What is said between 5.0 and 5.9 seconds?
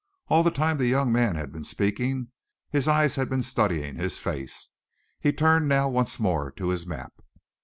He turned now